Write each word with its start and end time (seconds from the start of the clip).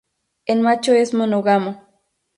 El 0.47 0.61
macho 0.61 0.93
es 0.93 1.13
monógamo. 1.13 1.79